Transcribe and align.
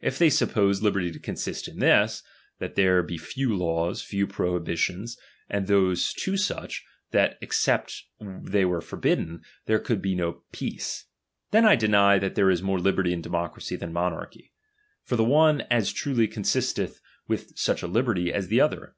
If 0.00 0.18
they 0.20 0.30
suppose 0.30 0.82
liberty 0.82 1.10
to 1.10 1.18
consist 1.18 1.66
in 1.66 1.80
this, 1.80 2.22
that 2.60 2.76
there 2.76 3.02
be 3.02 3.18
few 3.18 3.56
laws, 3.56 4.02
few 4.02 4.24
prohibitions, 4.24 5.16
and 5.50 5.66
those 5.66 6.12
too 6.12 6.36
such, 6.36 6.84
that 7.10 7.36
except 7.40 8.04
they 8.20 8.64
were 8.64 8.80
forbidden, 8.80 9.42
there 9.66 9.80
could 9.80 10.00
be 10.00 10.14
no 10.14 10.44
peace; 10.52 11.06
then 11.50 11.64
I 11.64 11.74
deny 11.74 12.20
that 12.20 12.36
there 12.36 12.50
is 12.52 12.62
more 12.62 12.78
liberty 12.78 13.12
in 13.12 13.20
democracy 13.20 13.74
than 13.74 13.92
monarchy; 13.92 14.52
for 15.02 15.16
the 15.16 15.24
one 15.24 15.62
as 15.62 15.90
truly 15.92 16.28
consisteth 16.28 17.00
with 17.26 17.58
such 17.58 17.82
a 17.82 17.88
liberty, 17.88 18.32
as 18.32 18.46
the 18.46 18.60
other. 18.60 18.94